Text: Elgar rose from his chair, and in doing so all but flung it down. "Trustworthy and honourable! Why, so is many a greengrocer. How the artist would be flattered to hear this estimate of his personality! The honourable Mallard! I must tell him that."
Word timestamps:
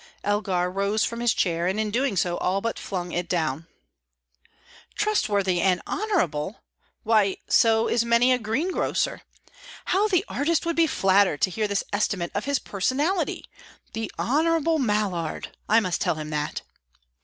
Elgar 0.23 0.67
rose 0.71 1.05
from 1.05 1.19
his 1.19 1.31
chair, 1.31 1.67
and 1.67 1.79
in 1.79 1.91
doing 1.91 2.17
so 2.17 2.37
all 2.37 2.59
but 2.59 2.79
flung 2.79 3.11
it 3.11 3.29
down. 3.29 3.67
"Trustworthy 4.95 5.61
and 5.61 5.79
honourable! 5.85 6.61
Why, 7.03 7.37
so 7.47 7.87
is 7.87 8.03
many 8.03 8.33
a 8.33 8.39
greengrocer. 8.39 9.21
How 9.85 10.07
the 10.07 10.25
artist 10.27 10.65
would 10.65 10.75
be 10.75 10.87
flattered 10.87 11.41
to 11.41 11.51
hear 11.51 11.67
this 11.67 11.83
estimate 11.93 12.31
of 12.33 12.45
his 12.45 12.57
personality! 12.57 13.45
The 13.93 14.11
honourable 14.17 14.79
Mallard! 14.79 15.55
I 15.69 15.79
must 15.79 16.01
tell 16.01 16.15
him 16.15 16.31
that." 16.31 16.63